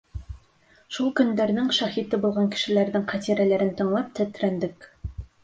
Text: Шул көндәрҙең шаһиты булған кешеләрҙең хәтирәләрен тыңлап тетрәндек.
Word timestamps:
Шул 0.95 1.11
көндәрҙең 1.19 1.69
шаһиты 1.79 2.19
булған 2.23 2.49
кешеләрҙең 2.57 3.05
хәтирәләрен 3.13 3.71
тыңлап 3.83 4.11
тетрәндек. 4.23 4.91